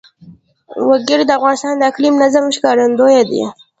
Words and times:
وګړي 0.87 1.23
د 1.27 1.31
افغانستان 1.37 1.73
د 1.77 1.83
اقلیمي 1.91 2.17
نظام 2.23 2.45
ښکارندوی 2.55 3.21
ده. 3.29 3.45